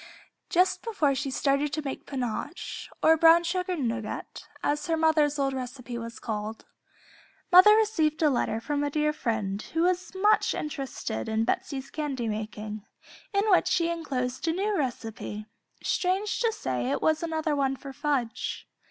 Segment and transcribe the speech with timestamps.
[0.49, 5.53] Just before she started to make "Pinoche" or "Brown Sugar Nougat," as her mother's old
[5.53, 6.65] recipe was called,
[7.51, 12.27] mother received a letter from a dear friend, who was much interested in Betsey's candy
[12.27, 12.83] making,
[13.31, 15.45] in which she enclosed a new recipe;
[15.83, 18.67] strange to say it was another one for fudge.